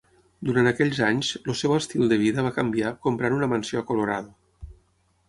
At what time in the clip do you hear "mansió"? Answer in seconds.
3.53-3.83